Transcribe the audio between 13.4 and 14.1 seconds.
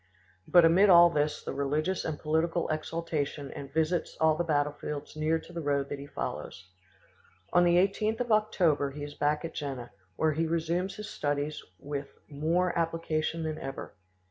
than ever.